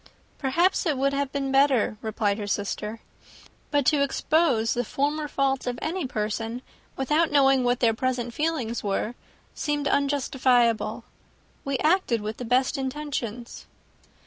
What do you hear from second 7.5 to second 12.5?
what their present feelings were, seemed unjustifiable." "We acted with the